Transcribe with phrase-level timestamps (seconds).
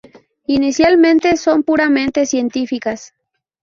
[0.47, 3.13] Inicialmente, son puramente científicas.